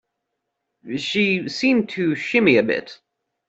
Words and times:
She 0.97 1.47
seemed 1.47 1.89
to 1.89 2.15
shimmy 2.15 2.57
a 2.57 2.63
bit. 2.63 2.99